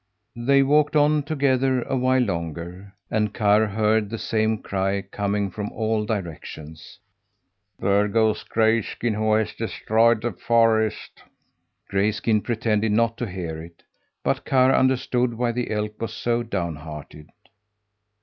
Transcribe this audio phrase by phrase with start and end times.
[0.43, 5.71] They walked on together a while longer, and Karr heard the same cry coming from
[5.71, 6.97] all directions:
[7.77, 11.21] "There goes Grayskin, who has destroyed the forest!"
[11.87, 13.83] Grayskin pretended not to hear it;
[14.23, 17.29] but Karr understood why the elk was so downhearted.